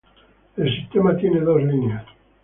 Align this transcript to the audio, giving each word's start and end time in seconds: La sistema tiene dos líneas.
La 0.55 0.65
sistema 0.65 1.15
tiene 1.15 1.41
dos 1.41 1.61
líneas. 1.61 2.03